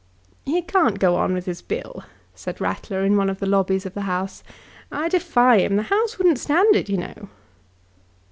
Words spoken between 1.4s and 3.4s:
his Bill," said Rattler in one of